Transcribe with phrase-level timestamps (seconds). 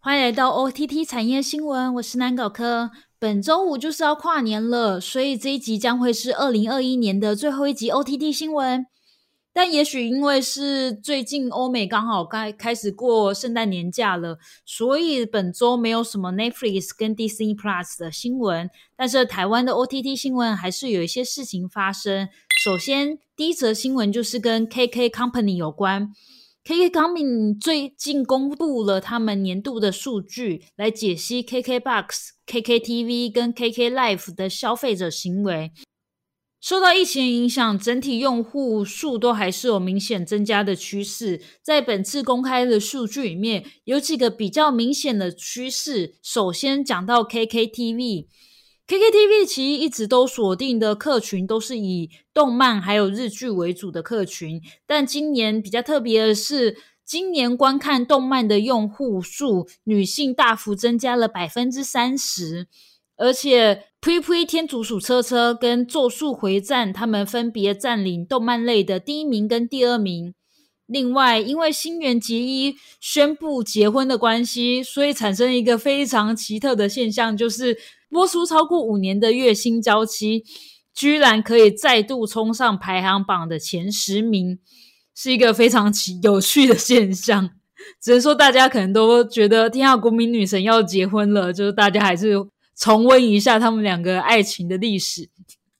[0.00, 2.92] 欢迎来到 OTT 产业新闻，我是南搞科。
[3.18, 8.86] 本周五就是要跨年了，所以这一集将会是二零二一年的最后一集 OTT 新闻。
[9.52, 18.70] 但也许因为是最近欧美刚好该开始过圣诞年假了，所以本周没有什么 Netflix 跟 Disney Plus 的新闻。
[18.96, 22.28] 但是台湾的 OTT 新闻还是有一些事情发生。
[22.64, 26.12] 首先，第一则新闻就是跟 KK Company 有关。
[26.68, 32.08] KKComing 最近公布了他们年度的数据，来解析 KKBox、
[32.46, 35.72] KKTV 跟 KK Life 的消费者行为。
[36.60, 41.40] 受到疫情影响，整体用户数都还是有明显增加的趋势。
[41.62, 46.16] 在本次公开的数据里面，有几个比较明显的趋势。
[46.22, 48.26] 首先讲到 KK TV
[48.88, 62.66] K K T V 其一直都锁定的客群都是以动漫还有日剧为主的客群，但今年比较特别的是，今年观看动漫的用户数女性大幅增加了百分之三十。
[63.18, 70.32] 而且，《呸呸天竺鼠车车》跟《咒术回战》他们分别占领动漫类的第一名跟第二名。
[70.86, 77.76] 另外，因为新垣结衣宣布结婚的关系，所以产生一个非常奇特的现象，就是
[78.10, 80.40] 播出超过五年的《月薪娇妻》
[80.94, 84.58] 居然可以再度冲上排行榜的前十名，
[85.14, 85.92] 是一个非常
[86.22, 87.50] 有趣的现象。
[88.02, 92.48] 只能说，大家可能都觉得天下国民女神要结婚了，就是大家还是。
[92.80, 95.30] 重温一下他们两个爱情的历史。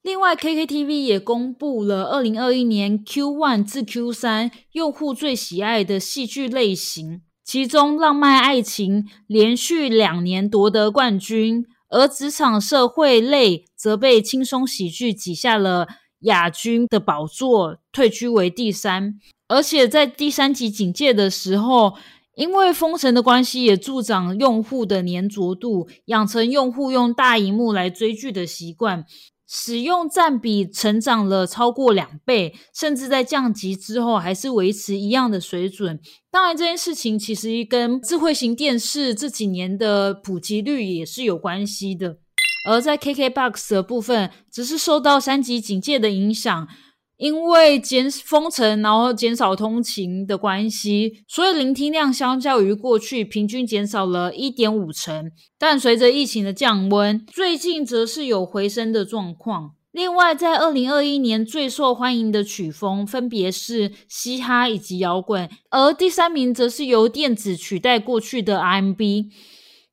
[0.00, 15.86] 另外，KKTV 也公布了二零二一年 Q one 至 Q 三用户最喜爱的戏剧类型，其中浪漫爱情连续两年夺得冠军，而职场社会类则被轻松喜剧挤下了
[16.20, 19.18] 亚军的宝座，退居为第三。
[19.48, 21.94] 而且在第三集警戒的时候。
[22.36, 29.04] 因为封神的关系，也助长用户的粘着度，养成用户用大荧幕来追剧的习惯，
[29.56, 36.00] 使用占比成长了超过两倍，甚至在降级之后还是维持一样的水准。
[36.28, 42.16] 当然，这件事情其实跟智慧型电视这几年的普及率也是有关系的。
[42.68, 46.66] 而在 KKBOX 的部分，只是受到三级警戒的影响。
[47.16, 55.30] 因为减封城，然后减少通勤的关系，所以聆听量相较于过去平均减少了一点五成。
[55.58, 59.72] 但随着疫情的降温，最近则是有回升的状况。
[59.92, 69.30] 另外，在二零二一年最受欢迎的曲风分别是嘻哈以及摇滚，而第三名则是由电子取代过去的 R&B。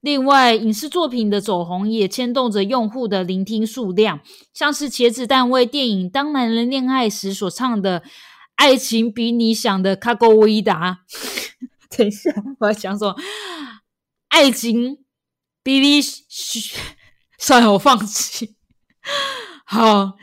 [0.00, 4.20] 另外，影视作品的走红也牵动着用户的聆听数量，
[4.54, 8.02] 像是茄子蛋为电影《当男人恋爱时》所唱的
[8.56, 11.00] “爱情比你想的卡高维达”。
[11.96, 12.30] 等一下，
[12.60, 13.14] 我要讲什么？
[14.28, 14.98] 爱情
[15.62, 16.00] 比你……
[17.38, 18.56] 算了，我放弃。
[19.66, 20.14] 好。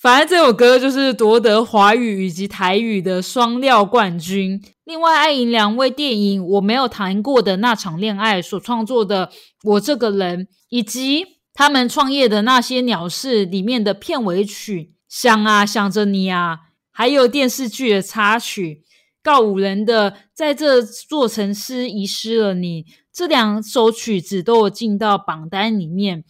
[0.00, 4.62] 反正这首歌就是夺得华语以及台语的双料冠军。
[4.88, 9.26] 另外，爱银两为电影《我没有谈过的那场恋爱》所创作的
[9.62, 16.54] 《我这个人》，以及他们创业的那些鸟事里面的片尾曲《想啊想着你啊》，
[16.90, 18.82] 还有电视剧的插曲
[19.22, 22.82] 告五人的《在这座城市遗失了你》，
[23.12, 26.24] 这两首曲子都有进到榜单里面。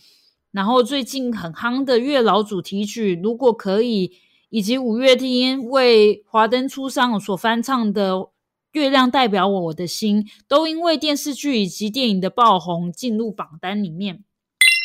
[0.50, 4.08] 然后最近很夯的月老主题曲《如果可以》，
[4.48, 8.14] 以及五月天为华灯初上所翻唱的
[8.72, 14.24] 《月亮代表我的心》，都因为电视剧以及电影的爆红进入榜单里面。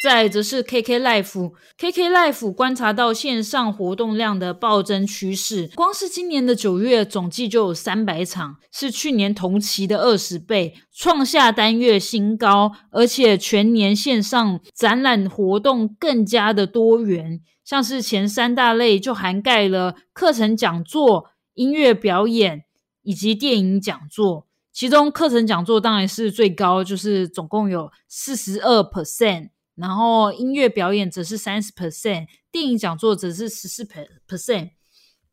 [0.04, 12.74] 再则是 KK Life，KK Life 观察到线上活动量的暴增趋势，光是今年的九月总计就有三百场，是去年同期的二十倍，创下单月新高。
[12.92, 22.66] 而且全年线上展览活动更加的多元，像是前三大类就涵盖了课程讲座、音乐表演
[23.04, 29.52] 以及电影讲座，其中课程讲座当然是最高，就是总共有四十二 percent。
[29.76, 33.84] 然后音乐表演则是三十 percent，电影讲座则是十四
[34.28, 34.72] percent。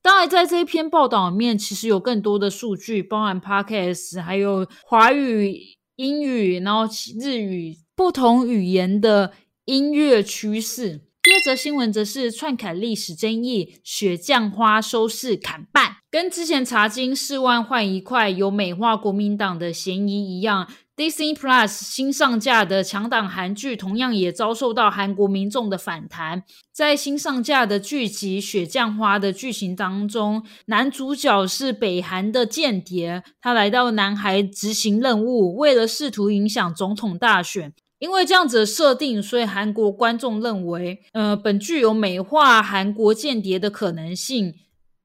[0.02, 6.90] 当然，在这一篇报道里面，其实有更多的数据，包含 podcast，还有华语、英语，然后
[7.20, 9.34] 日语不同语言的
[9.66, 11.02] 音乐趋势。
[11.30, 20.68] 第二则新闻则是串砍历史争议，雪降花收视砍半，跟之前查金四万换一块有美化国民党的嫌疑一样。
[20.96, 26.42] Disney Plus 新上架的强档韩剧，同样也遭受到韩国民众的反弹。
[26.72, 37.72] 在新上架的剧集《雪降花》的剧情当中，男主角是北韩的间谍，他来到南韩执行任务，为了试图影响总统大选。
[38.00, 44.54] 因为这样子的设定，所以韩国观众认为，呃，本剧有美化韩国间谍的可能性，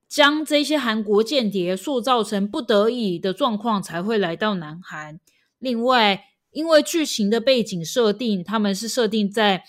[0.08, 5.20] 将这些韩国间谍塑造成不得已的状况才会来到南韩。
[5.60, 9.66] 另外，因为剧情的背景设定，他们是设定在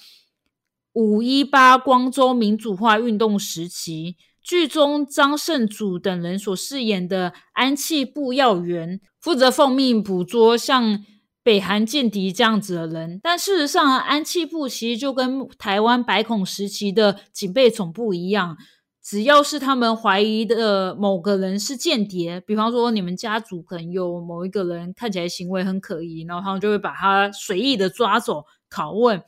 [0.93, 4.17] 五一八光州民主化运动时期。
[4.41, 11.05] 剧中张胜祖等人所饰演的安气部要员，负责奉命捕捉像
[11.47, 13.21] 北韩间谍这样子的人。
[13.23, 18.57] 但事实上，安气部其实就跟台湾白孔时期的警备总部一样。
[19.01, 29.23] 只要是他们怀疑的某个人是间谍，比方说你们家族可能有某一个人看起来行为很可疑，然后他们就会把他随意的抓走拷问。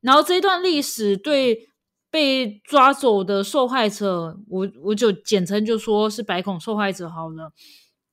[0.00, 1.68] 然后这段历史对
[2.10, 7.52] 被抓走的受害者，我我就简称就说是白孔受害者好了。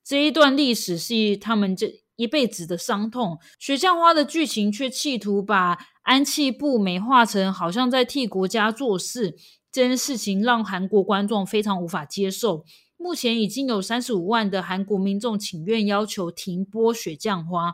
[0.04, 3.40] 这一段历史是他们这一辈子的伤痛。
[3.60, 9.36] 雪降花的剧情却企图把安气部美化成好像在替国家做事。
[9.72, 12.64] 这件事情让韩国观众非常无法接受。
[12.96, 17.72] 目前已经有三十五万的韩国民众请愿要求停播《雪降花》，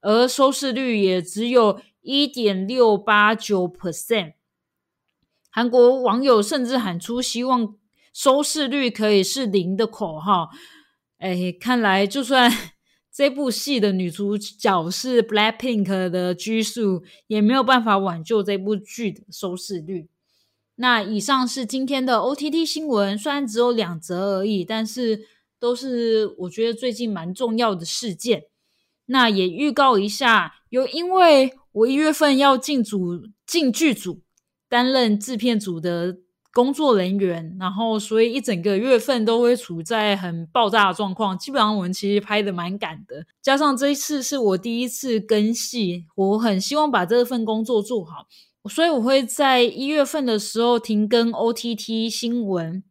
[0.00, 4.32] 而收视率也只有一点六八九 percent。
[5.50, 7.76] 韩国网友甚至喊出希望
[8.14, 10.48] 收视率可以是零的口号。
[11.18, 12.50] 哎，看来就算
[13.12, 20.08] 这部戏的女主角是 Blackpink 的拘束，也没有办法挽救这部剧的收视率。
[20.76, 25.26] 那以上是今天的 OTT 新闻，虽然只有两则而已，但是
[25.58, 28.44] 都是我觉得最近蛮重要的事件。
[29.06, 34.22] 那也预告一下，有因为我一月份要进组进剧组
[34.68, 36.16] 担任制片组的
[36.52, 41.38] 工作人员，然后所以一整个月份都会处在很爆炸的状况。
[41.38, 48.26] 基本上我们其实拍的蛮赶的，加上这一次是我第一次跟戏，我很希望把这份工作做好。
[48.68, 52.82] 所以我会在一月份的时候停更 OTT 新闻，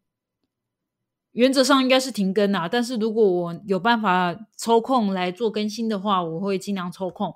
[1.33, 2.67] 原则上应该是停更啊。
[2.67, 7.35] 但是如果我有办法抽空来做更新的话，我会尽量抽空。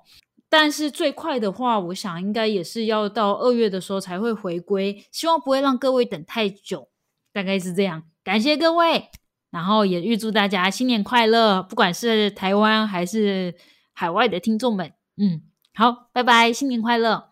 [0.56, 6.88] 但是最快的话，我想应该也是要到二月的时候才会回归，希望不会让各位等太久。
[7.32, 9.10] 大概是这样，感谢各位，
[9.50, 13.56] 然后也预祝大家新年快乐，不管是台湾还是
[13.92, 15.42] 海外的听众们，嗯，
[15.74, 17.30] 好，拜拜，新年快乐。